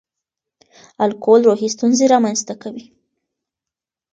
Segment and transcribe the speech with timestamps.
[1.05, 2.85] الکول روحي ستونزې رامنځ ته کوي.